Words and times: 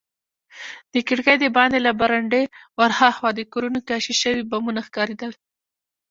د 0.93 0.95
کړکۍ 1.07 1.35
دباندې 1.39 1.79
له 1.87 1.91
برنډې 1.99 2.43
ورهاخوا 2.79 3.29
د 3.35 3.41
کورونو 3.51 3.79
کاشي 3.89 4.13
شوي 4.21 4.41
بامونه 4.49 4.79
ښکارېدل. 4.87 5.31